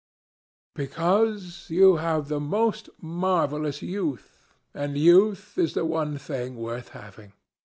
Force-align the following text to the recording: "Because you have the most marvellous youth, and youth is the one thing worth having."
"Because 0.73 1.67
you 1.69 1.97
have 1.97 2.27
the 2.27 2.39
most 2.39 2.89
marvellous 2.99 3.83
youth, 3.83 4.47
and 4.73 4.97
youth 4.97 5.59
is 5.59 5.75
the 5.75 5.85
one 5.85 6.17
thing 6.17 6.55
worth 6.55 6.87
having." 6.89 7.33